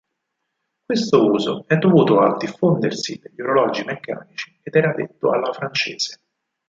Questo 0.83 1.29
uso 1.29 1.63
è 1.67 1.75
dovuto 1.75 2.21
al 2.21 2.35
diffondersi 2.37 3.19
degli 3.21 3.39
orologi 3.39 3.83
meccanici 3.83 4.57
ed 4.63 4.73
era 4.73 4.93
detto 4.95 5.29
"alla 5.31 5.53
francese". 5.53 6.19